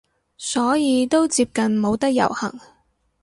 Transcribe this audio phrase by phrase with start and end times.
[0.39, 2.59] 所以都接近冇得遊行